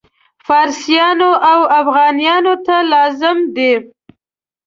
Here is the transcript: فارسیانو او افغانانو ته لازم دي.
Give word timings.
فارسیانو 0.45 1.31
او 1.51 1.59
افغانانو 1.79 2.53
ته 2.65 2.75
لازم 2.91 3.37
دي. 3.55 3.73